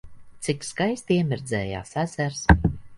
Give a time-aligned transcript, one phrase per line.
[0.47, 2.45] Cik skaisti iemirdzējās ezers!